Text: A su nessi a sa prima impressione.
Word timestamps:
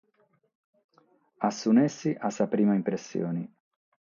A 1.49 1.51
su 1.51 1.69
nessi 1.73 2.17
a 2.19 2.31
sa 2.31 2.47
prima 2.47 2.73
impressione. 2.73 3.41